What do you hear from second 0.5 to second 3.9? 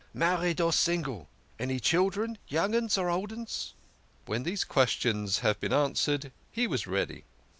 or single? Any children? Young 'uns or old 'uns?"